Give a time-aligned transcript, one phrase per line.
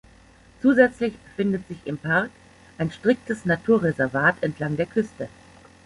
[0.63, 2.31] Zusätzlich befindet sich im Park
[2.79, 5.29] ein striktes Naturreservat entlang der Küste.